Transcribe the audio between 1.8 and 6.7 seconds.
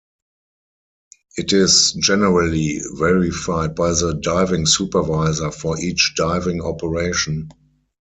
generally verified by the diving supervisor for each diving